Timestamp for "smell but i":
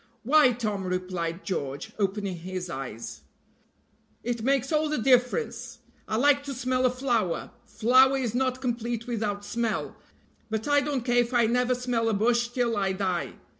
9.45-10.81